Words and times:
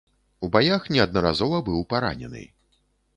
У 0.45 0.47
баях 0.55 0.87
неаднаразова 0.95 1.59
быў 1.67 1.83
паранены. 1.95 2.43